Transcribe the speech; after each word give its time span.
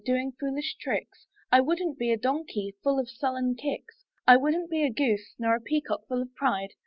Doing 0.03 0.31
foolish 0.39 0.77
tricks; 0.79 1.27
I 1.51 1.61
wouldn't 1.61 1.99
be 1.99 2.11
a 2.11 2.17
donkey. 2.17 2.73
Full 2.81 2.97
of 2.97 3.07
sullen 3.07 3.53
kicks; 3.53 4.03
I 4.25 4.35
wouldn't 4.35 4.71
be 4.71 4.81
a 4.83 4.89
goose, 4.89 5.35
Nor 5.37 5.53
a 5.57 5.61
peacock 5.61 6.07
full 6.07 6.23
of 6.23 6.33
pride. 6.33 6.71